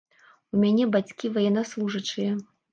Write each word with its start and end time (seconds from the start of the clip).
У 0.53 0.61
мяне 0.63 0.87
бацькі 0.95 1.33
ваеннаслужачыя. 1.37 2.35